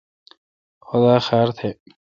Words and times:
خدا 0.87 1.15
خار 1.27 1.47
تھہ۔ 1.57 1.69